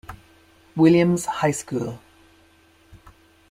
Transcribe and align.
Williams 0.75 1.25
High 1.27 1.51
School. 1.51 1.99